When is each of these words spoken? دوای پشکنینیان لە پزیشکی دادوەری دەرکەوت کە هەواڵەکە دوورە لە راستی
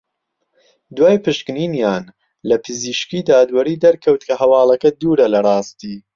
دوای 0.97 1.17
پشکنینیان 1.25 2.03
لە 2.49 2.55
پزیشکی 2.63 3.19
دادوەری 3.29 3.81
دەرکەوت 3.83 4.21
کە 4.27 4.33
هەواڵەکە 4.41 4.89
دوورە 5.01 5.27
لە 5.33 5.39
راستی 5.47 5.95